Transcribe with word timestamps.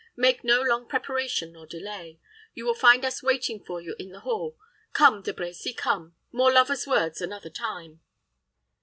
Make 0.15 0.43
no 0.43 0.61
long 0.63 0.87
preparation 0.87 1.51
nor 1.51 1.67
delay. 1.67 2.19
You 2.55 2.65
will 2.65 2.73
find 2.73 3.05
us 3.05 3.21
waiting 3.21 3.63
for 3.63 3.79
you 3.79 3.95
in 3.99 4.09
the 4.09 4.21
hall. 4.21 4.57
Come, 4.93 5.21
De 5.21 5.31
Brecy, 5.31 5.77
come. 5.77 6.15
More 6.31 6.51
lovers' 6.51 6.87
words 6.87 7.21
another 7.21 7.51
time." 7.51 8.01